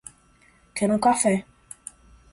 Quero 0.73 0.95
um 0.95 0.97
café 0.99 1.45